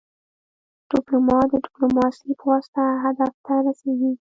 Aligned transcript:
ډيپلومات 0.91 1.45
د 1.49 1.53
ډيپلوماسي 1.65 2.29
پواسطه 2.41 2.83
هدف 3.03 3.33
ته 3.45 3.53
رسیږي. 3.67 4.11